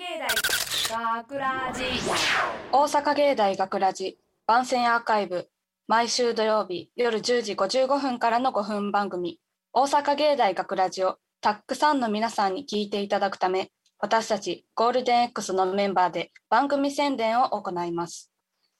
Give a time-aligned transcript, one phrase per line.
[0.00, 1.82] 芸大学ラジ
[2.72, 5.50] 大阪芸大学ラジ番宣アーカイブ。
[5.88, 9.40] 毎週土曜日夜10時55分からの5分番組。
[9.74, 18.32] 大阪芸大学ラジをたくさんの皆さんに聞いていただくため私たちゴールデン X のメンバーで番組宣伝を行います。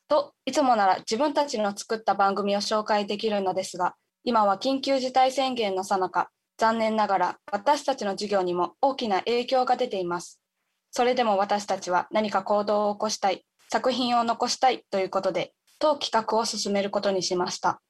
[0.08, 3.94] といつもなら自分たちの作った番組を紹介できるのですが
[4.24, 10.40] 今は緊急事態宣言の最中残念ながら私たちの授業にも大きな影響が出ています。
[10.90, 17.80] それでも私たちは何か行動を起こしたい作品を残したいということで当企画を進めることにしました。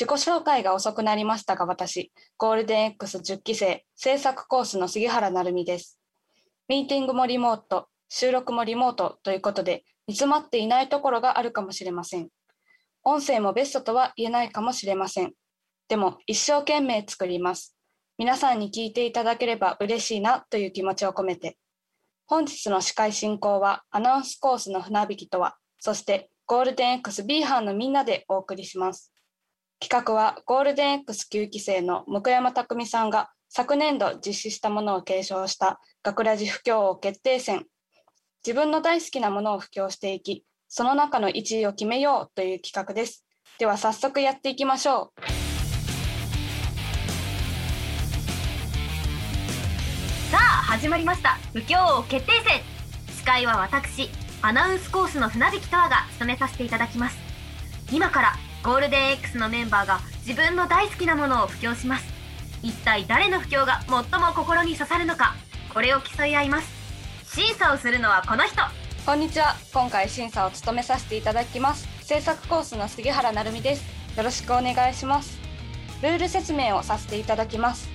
[0.00, 5.98] 自己紹介が遅くなりましたが私ゴールデン X10 期生制作コースの杉原成美です。
[6.68, 12.28] ミーティングもリモート収録もリモートということで煮詰まっていないところがあるかもしれません。
[13.04, 15.32] 音声もベストとは言えないかもしれません。
[15.88, 17.76] でも一生懸命作ります。
[18.16, 21.58] 皆さんに聞いていただければ嬉しいなという気持ちを込めて。
[22.32, 29.12] 本日の司会進行はアナウンスコースの船引きとはそしてゴールデン X B 班のみんなでお送りします。
[29.80, 37.66] 企画はゴールデン X9 期生の向山匠さんが昨年度実施したものを継承した学ラジ布教王決定戦。
[38.42, 43.26] 自分の大好きなものを布教していきその中の1位を決めようという企画です。
[43.58, 45.41] では早速やっていきましょう。
[50.82, 51.38] 始まりました。
[51.52, 52.60] 不協王決定戦。
[53.16, 54.10] 司会は私
[54.42, 57.16] アナウンスコースの船引きとわが務めさせていただきます。
[57.92, 58.32] 今から
[58.64, 62.12] ゴールデン X のメンバーが自分の大好きなものを布教します。
[62.64, 65.36] 一体誰の布教が最も心に刺さるのか
[65.72, 66.68] これを競い合います。
[67.32, 68.56] 審査をするのはこの人。
[69.06, 69.54] こんにちは。
[69.72, 71.86] 今回審査を務めさせていただきます。
[72.04, 73.84] 制作コースの杉原成美です。
[74.16, 75.38] よろしくお願いします。
[76.02, 77.91] ルール説明をさせていただきます。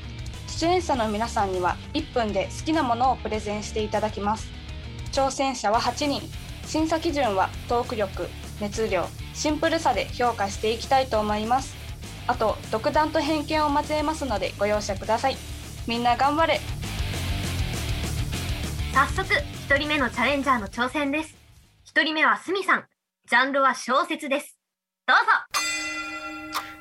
[0.58, 4.50] 出演者の皆さんには1分で好きなものをプレゼンしていただきます。
[5.11, 6.19] 挑戦者は8人。
[6.66, 8.27] 審査基準はトーク力
[8.59, 11.76] 熱量シンプルさで評価していきたいと思います。
[12.26, 15.37] あと独断と偏見を交えますのでご容赦ください。
[15.86, 16.60] みんな頑張れ。
[18.95, 19.31] 早速
[19.70, 21.36] 1人目のチャレンジャーの挑戦です。
[21.93, 22.86] 1人目はすみさん。
[23.30, 24.58] ジャンルは小説です。
[25.05, 25.23] どうぞ。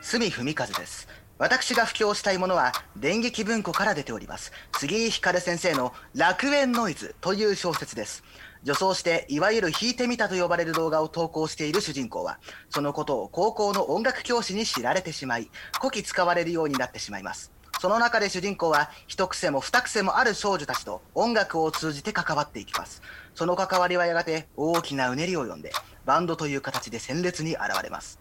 [0.00, 4.52] 住文和です私が布教したいものは電撃文庫から出ております。
[4.78, 8.24] 杉井光先生の楽園ノイズという小説です。
[8.64, 12.38] 女装していわゆる弾いてみたと呼ばれる動画を投稿している主人公は
[12.70, 17.52] そのことを高校の音楽教師に知られてしまいこき使われるようになってしまいます。
[17.82, 23.02] その中で主人公は一癖も二癖もある少女たちと音楽を通じて関わっていきます。
[23.34, 25.70] その関わりはやがて大きなうねりを呼んで
[26.06, 28.18] バンドという形で鮮烈に現れます。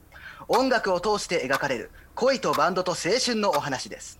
[0.48, 4.20] 音楽を通して描かれる恋とバンドと青春のお話です。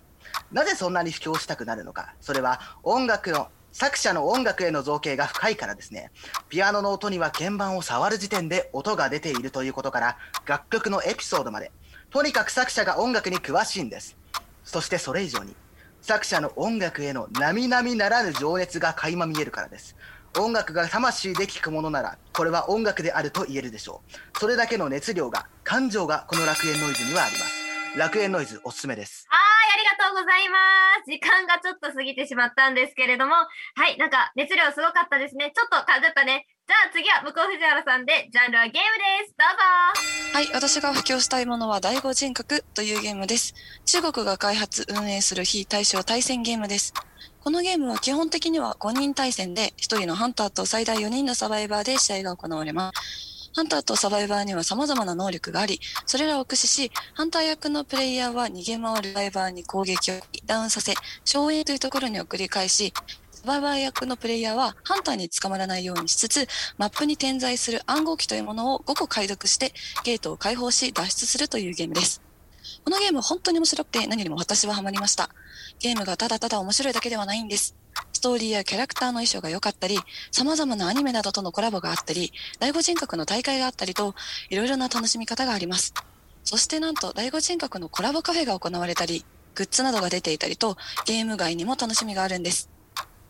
[0.52, 2.14] なぜそんなに布教したくなるのか。
[2.20, 6.10] それは音楽の作者の音楽への造形が深いからですね。
[6.48, 11.70] ピアノの音には鍵盤を触る時点で音が出ているということから楽曲のエピソードまで。
[12.10, 14.16] とにかく作者が音楽に詳しいんです。
[14.64, 15.54] そしてそれ以上に
[16.00, 19.96] 作者の音楽への並々ならぬ情熱が垣間見えるからです。
[20.38, 24.02] 音楽が魂で聴くものならこれは音楽であると言えるでしょ
[24.34, 24.38] う。
[24.38, 27.98] それだけの熱量が感情がこの楽園ノイズにはあります。
[27.98, 29.26] 楽園ノイズおすすめです。
[29.28, 29.40] はい
[29.74, 30.58] ありがとうございま
[31.04, 31.10] す。
[31.10, 33.34] 時間がちょっと過ぎてしまったんですけれども。
[33.34, 33.46] は
[33.88, 35.52] いなんか熱量すごかったですね。
[35.54, 36.46] ちょっとかじったね。
[36.66, 38.78] じゃあ次は向こう藤原さんでジャンルはゲーム
[39.22, 43.54] ですどうぞはい、私が布教したいものは第五人格というゲームです。
[43.84, 46.92] 中国が開発運営する非対称対戦ゲームです。
[47.38, 53.52] このゲームは基本的には5人対戦で1人のハンターと最大4人のサバイバーで試合が行われます。
[53.54, 60.94] ハンターとサバイバーには様々な能力があり、それらを駆使し、ハンター役のプレイヤーは逃げ回るサバイバーに攻撃をダウンさせ、
[61.24, 62.92] 荘園というところに送り返し、
[63.46, 66.48] バイバー役のプレイヤーはハンターに捕まらないようにしつつ、
[66.78, 69.72] マップに点在する暗号機というものを5個解読して、
[70.04, 72.20] ゲートを開放し脱出するというゲームです。
[72.84, 75.30] このゲーム本当に面白くて何よりも私はハマりました。
[75.78, 77.76] ゲームがただただ面白いだけではないんです。
[78.12, 79.96] ストーリーやキャラクターの衣装が良かったり、
[80.32, 84.16] 様々なアニメなどとのコラボがあったり、第五人格の大会があったりと、
[84.50, 85.94] いろいろな楽しみ方があります。
[86.42, 90.76] そしてなんと第五人格のコラボカフェが行われたり、グッズなどが出ていたりと、
[91.06, 92.75] ゲーム外にも楽しみがあるんです。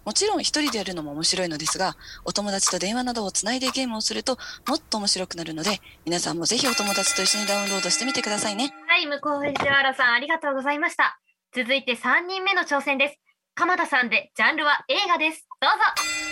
[0.06, 4.38] もちろん一人でやるのも面白いのですが、お友達と電話などをつないでゲームをすると
[4.68, 8.72] もっと面白くなるので、皆さんもぜひお友達と一緒にダウンロードしてみてくださいね。
[8.86, 11.18] はい向こう藤原さんありがとうございました。
[11.52, 13.16] 続いて3人目の挑戦です。
[13.56, 15.44] 鎌田さんでジャンルは映画です。
[15.60, 15.76] どうぞ。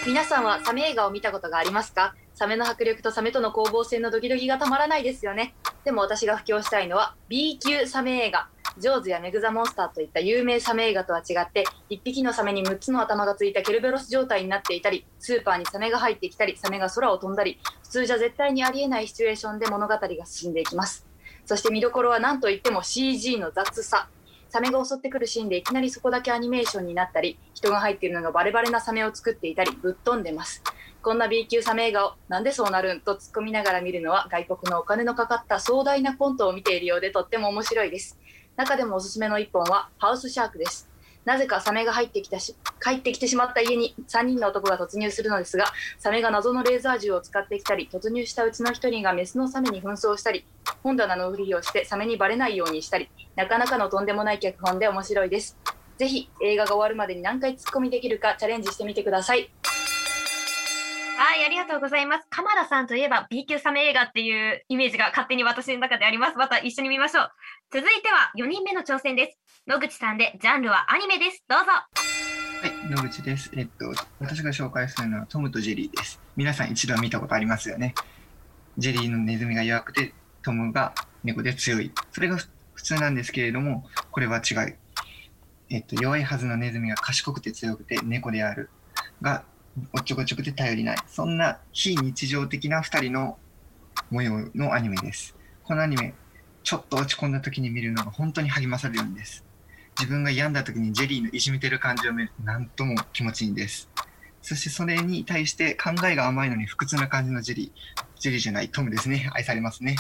[0.07, 2.15] 皆さんはサメ映画を見たことがありますか？
[2.35, 5.57] サメの迫力とサメとの攻防戦のドキドキがたまらないですよね。
[5.85, 8.49] でも私が布教したいのは B 級サメ映画
[8.79, 21.07] ジョーズやメグザモンスターといった有名サメ映画とは違って1匹のサメに6つの頭がついたケルベロス状態になっていたりスーパーにサメが入ってきたりサメが空を飛んだり普通じゃ絶対にありえないシチュエーションで物語が進んでいきます。
[21.47, 24.09] そして見どころは何といっても CG の雑さ。
[24.49, 30.63] サメが襲ってくるシーンでいきなりそこだけアニメーションになったり人が入っているのがバレバレなサメを作っていたりぶっ飛んでます。
[31.05, 38.19] こんな B 級サメ映画をなんでそうなるんと突っ込みながら見るのは外国のお金のかかった壮大なコントを見ているようでとっても面白いです。
[38.57, 40.89] 中でもおすすめの一本はハウスシャークです。
[41.27, 45.67] なぜかサメが入ってきたし帰ってきてしまった家に3人の男が突入するのですが
[45.99, 50.47] サメが謎のレーザー銃を使ってきたり突入したうちの1人がメスのサメに紛争したり
[50.83, 55.59] 本棚のふりをしてサメにバレないようにしたりなかなかのとんでもない脚本で面白いです。
[55.97, 59.51] ぜひ映画が終わるまでに何回ツッコミできるかチャレンジしてみてください。
[61.17, 62.27] はい、ありがとうございます。
[62.29, 66.37] 鎌田さんといえば B 級サメ映画っていうイメージが勝手に私の中であります。
[66.37, 67.31] また一緒に見ましょう。
[67.73, 69.39] 続いては4人目の挑戦です。
[69.69, 71.45] 野口さんでジャンルはアニメです。
[71.49, 71.67] どうぞ。
[71.67, 71.87] は
[72.67, 73.51] い、野口です。
[73.55, 76.21] えっと、私が紹介するのはトムとジェリーです。
[76.37, 77.95] 皆さん一度は見たことありますよね。
[78.77, 81.93] ジェリーのネズミが弱くて、トムが猫で強い。
[82.11, 82.39] それが
[82.75, 84.75] 普通なんですけれども、これは違い。
[85.71, 88.69] えっと、弱いはずのネズミが賢くて強くて猫である。
[89.23, 89.45] が、
[89.93, 90.97] おっちょこちょこで頼りない。
[91.07, 93.39] そんな非日常的な二人の
[94.11, 95.37] 模様のアニメです。
[95.65, 96.15] このアニメ、
[96.63, 99.45] ちょっと落ち込んだ時に見るのが本当に励まされるんです。
[99.99, 103.89] 自分が病んだ時にジェリーのいじめてる感じを見るとなんとも気持ちいいんです。
[104.43, 108.21] そしてそれに対して考えが甘いのに不屈な感じのジェリー。
[108.21, 109.31] ジェリーじゃないトムですね。
[109.33, 109.97] 愛されますね。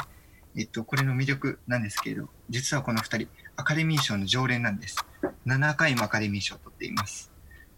[0.56, 5.04] えっと、これの魅力なんですけれど、実はこの二人、アカデミー賞の常連なんです。
[5.46, 7.32] 7回もアカデミー賞を取っています。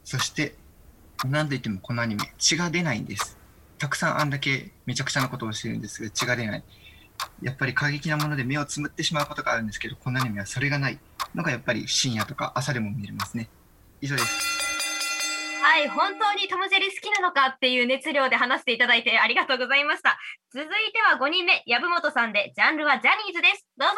[0.05, 0.55] そして、
[1.25, 3.39] なんといってもこのアニメ、血が出ないんです。
[3.79, 6.65] たくさんあんだけめちゃくちゃなことをしてるんですが、血が出ない。
[7.43, 10.99] やっぱり過激なもので目をつむってしまうことがあるんですけど、このアニメはそれがない
[11.35, 13.49] のがやっぱり深夜とか朝でも見れますね。
[14.01, 14.57] 以上です。
[15.63, 20.19] はい、本当にトムジェリ好きなのかっていう熱量で話していただいてありがとうございました。
[20.53, 23.67] 続いては5人目、籔本さんで、ジャンルはジャニーズです。
[23.77, 23.95] どうぞ。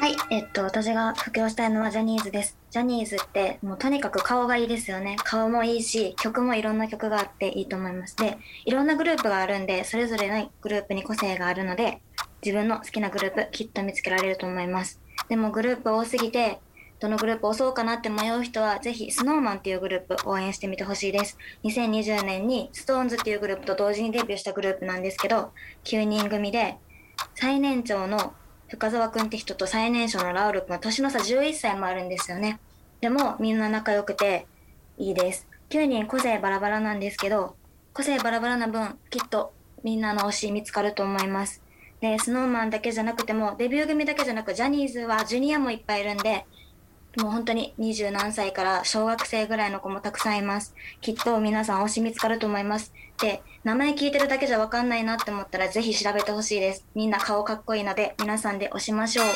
[0.00, 2.58] はい、えっと、私が布教したいのはジャニーズです。
[2.76, 5.16] ジャニーズって、もうとにかく顔がいいですよね。
[5.24, 8.14] 顔もいいし、曲もいろんな曲があっていいと思います。
[8.16, 8.36] で、
[8.66, 12.02] いろんなグループがあるんで、それぞれのグループに個性があるので、
[12.44, 15.00] 自分の好きなグループ、きっと見つけられると思います。
[15.30, 16.60] でもグループ多すぎて、
[17.00, 21.38] どのグループ押そうかなって迷う人は、ぜひ SnowMan っていうグループ応援してみてほしいです。
[21.64, 26.76] 2020年に SixTONES っていうグループと同時にデビューしたグループなんですけど、9人組で、
[27.36, 28.34] 最年長の
[28.68, 32.60] 深澤くんって人と最年少のラウルくんは年の差11歳もあるんですよね。
[33.00, 34.46] でもみんな仲良くて
[34.98, 35.46] いいです。
[35.70, 37.56] 9人個性バラバラなんですけど、
[37.92, 39.52] 個性バラバラな分、きっと
[39.82, 41.62] みんなの推し見つかると思います。
[42.00, 46.46] で、スノーマンだけじゃなくても、デビュー組だけじゃなく、ジャニーズはジュニアもいっぱいいるんで、
[47.16, 50.74] もう本当に二十何歳から小学生ぐらいの子もたくさんいます。
[51.00, 52.92] きっと皆さん推し見つかると思います。
[53.22, 56.84] で、名前聞いてるだけじゃわかんないなって思ったらぜひ調べてほしいです。
[56.94, 59.26] みんな顔かっこいいので皆さんで推しましょう。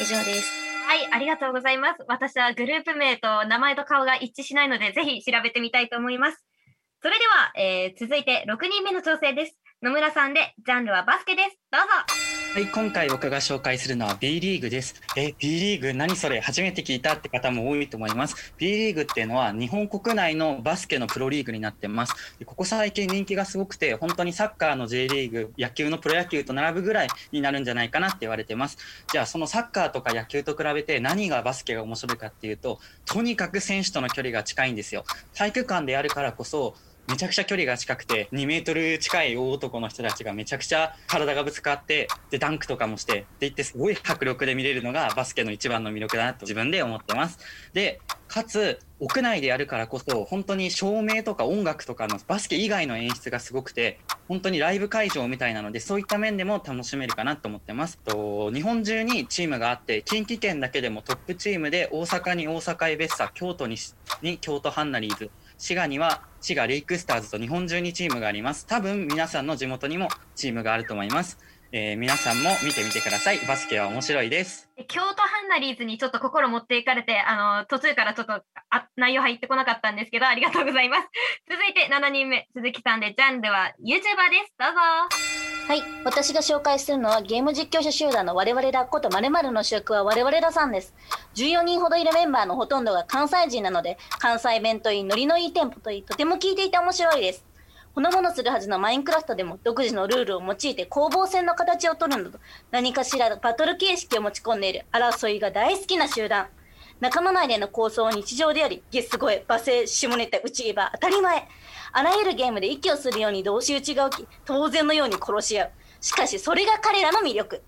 [0.00, 0.59] 以上です。
[0.90, 2.04] はい、ありがとうございます。
[2.08, 6.44] 私はグループ名と名前と顔が一致しないので、ぜひ調べてみたいと思います。
[7.00, 9.56] それでは、えー続いて6人目の挑戦です。
[9.82, 11.58] 野村さんで、ジャンルはバスケです。
[11.70, 12.29] どうぞ。
[12.52, 15.00] はい、今回僕が紹介するのは B リーグです。
[15.16, 16.40] え、B リーグ何それ？
[16.40, 18.52] 初めて聞いたって方も多いと思います。
[18.58, 22.34] B リーグっていうのは日本国内のバスケのプロリーグになってます。
[22.44, 28.78] ここ最近人気がすごくて、本当にサッカーの J リーグ、野球のプロ野球と並ぶぐらいになるんじゃないかなって言われてます。
[29.12, 35.04] じゃあそのサッカーとか野球と比べて何がバスケが面白いかっていうと、とにかく選手との距離が近いんですよ。
[35.36, 36.74] 体育館でやるからこそ、
[37.10, 47.38] めちゃくちゃ距離が近くて2メートル近い大男の人たちがめちゃくちゃ体がぶつかってでダンクとかもしてって言ってすごい迫力で見れるのがバスケの一番の魅力だなと自分で思ってます。
[47.72, 53.98] でかつ屋内でやるからこそ本当に照明とか音楽とかのバスケ以外の演出がすごくて
[54.28, 57.98] 本当にライブ会場みたいなのでそういった面でも楽しめるかなと思ってます。
[57.98, 63.76] と日本中にチームがあって近畿圏だけでもトップチームで大阪に大阪エベッサ京都に
[64.22, 68.66] に京都ハンナリーズ滋賀には滋賀レイクスターズと日本中にチームがあります。
[68.66, 71.38] 多分皆さんの地元にもチームがあると思います。
[71.72, 73.38] えー皆さんも見てみてください。
[73.46, 74.68] バスケは面白いです。
[74.88, 78.32] 京都ハンナリーズにちょっと心持っていかれて、あの、途中からちょっと
[78.70, 81.08] あ内容入ってこなかったんですけど、ありがとうございます。
[81.48, 84.00] 続いて7人目、鈴木さんで、ジャンルは YouTuber で
[84.46, 84.54] す。
[84.58, 84.78] どうぞ。
[85.68, 85.82] はい。
[86.04, 90.92] 私が紹介するのはゲーム実況者集団の我々だこと〇〇の主役は我々ださんです。
[91.36, 97.49] 14人ほどいるメンバーのほとんどが関西人なので、関西弁といい、ノリのいいテンポといい、とても聞いていて面白いです。
[97.94, 102.38] ほのぼのするはずのマインクラフトでも独自のルールを用いて攻防戦の形を取るなど
[102.70, 104.84] 何かしらバトル形式を持ち込んでいる。
[104.92, 106.46] 争いが大好きな集団。
[107.00, 111.48] 仲間内での構想は日常でありゲス声罵声下ネタ内言えば当たり前。
[111.92, 115.70] あらゆるゲームで息をするように同士討ちが起き当然のように殺し合う。
[116.00, 117.62] しかしそれが彼らの魅力。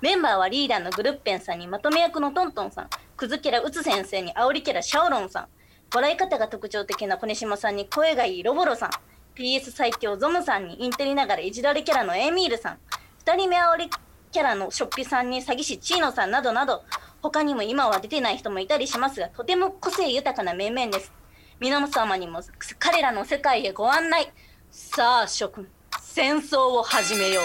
[0.00, 2.88] メンバーはリーダーのグルッペンさんにまとめ役のトントンさん。
[3.16, 5.46] クズキャラウツ先生に煽りキャラシャオロンさん。
[5.94, 8.90] 笑い方が特徴的な小島さんに声がいいロボロさん。
[9.34, 12.78] PS 最強ゾムさんにインテリながらいじられキャラのエミールさん。
[13.24, 13.90] 2人目煽り
[14.32, 16.84] キャラのショッピさんに詐欺師チーノさんなどなど
[17.22, 21.12] 他にも今は出てない人もいたりしますがとても個性豊かな面々です。
[21.58, 22.40] 皆様にも
[22.78, 24.32] 彼らの世界へご案内。
[24.70, 25.68] さあ諸君
[26.00, 27.44] 戦争を始めよう。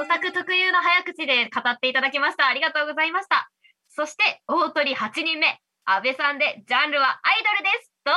[0.00, 2.46] オタク特有の早口で語っていただきました。
[2.46, 3.50] ありがとうございました。
[3.88, 7.92] そして大鳥8人目安倍さんでジャンルはアイドルです。
[8.04, 8.14] どう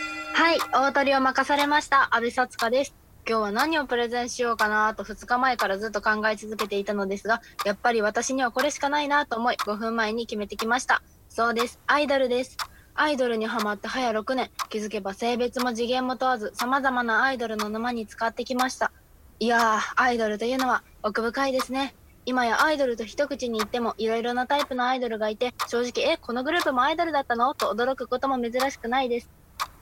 [0.00, 0.05] ぞ。
[0.38, 2.94] はい、大鳥を任されました安倍さつかです。
[3.26, 11.00] 今日は何をプレゼンしようかなと2日前からずっと考え続けていたのですが、やっぱり私にはこれしかないなと思い5分前に決めてきました。
[11.30, 12.58] そうです、アイドルです。
[12.94, 18.92] アイドルにハマって早6年、気づけば性別も次元も問わず様々なアイドルの沼に使ってきました。
[19.40, 21.94] いやー、アイドルというのは奥深いですね。
[22.26, 27.54] 今やアイドルと一口に言ってもいろいろなタイプのアイドルがいて、正直、え、このグループもアイドルだったの？
[27.54, 29.30] と驚くことも珍しくないです。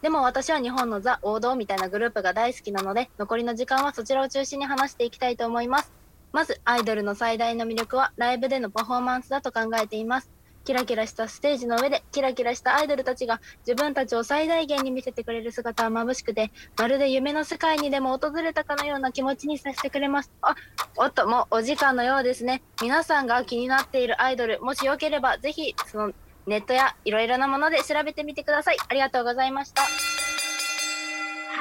[0.05, 5.91] でも私は日本のザ・王道みたいなグループが大好きなので、残りの時間はそちらを中心に話していきたいと思います。
[6.31, 10.31] まず、アイドルの最大の魅力はライブでのパフォーマンスだと考えています。
[10.65, 20.31] キラキラしたステージの上でキラキラしたアイドルたちが自分たちを最大限に見せてくれる姿は眩しくて、まるで夢の世界にでも訪れたかのような気持ちにさせてくれます。
[20.43, 20.55] あ、
[20.99, 22.63] おっと、もうお時間のようですね。
[22.83, 26.13] 皆さんが気になっているアイドル、もしよければぜひ、その
[26.47, 28.77] ネットやいろいろなもので調べてみてください。
[28.89, 29.83] ありがとうございました。
[29.83, 29.89] は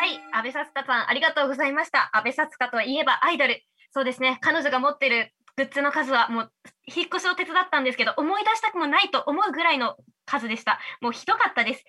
[0.05, 2.09] い、安倍さつかさん、ありがとうございました。
[2.13, 3.63] 安倍さつかといえばアイドル。
[3.93, 6.51] そうですね、彼女が持ってるグッズの数はもう、
[6.85, 10.79] 引っ越しを手伝ったんですけど、思い出したくもないと思うぐらいの数でした。
[10.99, 11.85] もうひどかったです。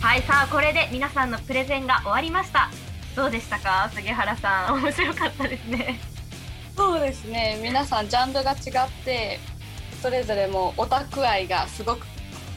[0.00, 2.70] はい、さあ、これで皆さんのプレゼンが終わりました。
[3.16, 4.74] どうでしたか、杉原さん。
[4.82, 6.00] 面白かったですね。
[6.76, 9.38] そうですね皆さんジャンルが違って
[10.02, 12.04] それぞれもうオタク愛がすごく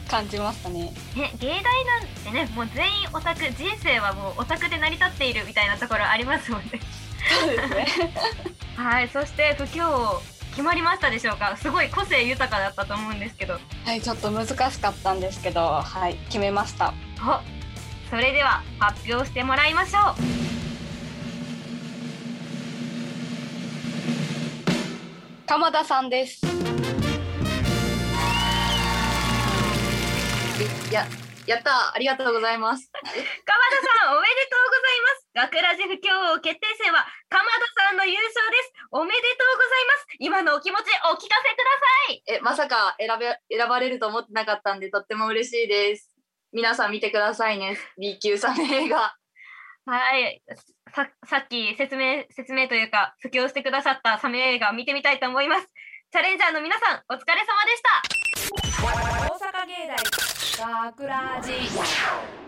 [0.08, 6.80] 感じましたねね、芸大なんてね、もう全員オタク、人生はもうオタクで成り立っているみたいなところありますもんね。
[7.40, 7.86] そうですね
[8.76, 11.56] はい、そして不況決まりましたでしょうか。
[11.56, 13.58] すごい個性豊かだったと思うんですけど。
[13.84, 17.40] はいちょっと難しかったんですけどはい決めましたお、
[18.10, 20.46] それでは発表してもらいましょう。
[25.46, 26.55] 鎌田さんです
[30.90, 31.04] や、
[31.46, 32.90] やったありがとうございます。
[32.92, 33.12] 鎌田
[34.00, 35.52] さん、おめでとうございます。
[35.52, 37.50] 学ラジ不協王決定戦は鎌田
[37.88, 38.72] さんの優勝です。
[38.90, 40.06] おめでとうございます。
[40.18, 40.80] 今のお気持ち
[41.12, 41.68] お聞かせくだ
[42.08, 42.22] さい。
[42.26, 46.10] え、まさか選べ、選ばれると思ってなかったんで、とっても嬉しいです。
[46.52, 47.76] 皆さん見てくださいね。
[48.00, 49.14] B 級サメ映画。
[49.84, 50.42] はい。
[50.94, 55.68] ささっき説明、説明というか、布教してくださったサメ映画を見てみたいと思います。
[56.12, 58.00] チャレンジャーの皆さん、お疲れ様でした。
[58.80, 58.86] 大
[59.50, 59.96] 阪芸大
[60.92, 62.45] 学ラジ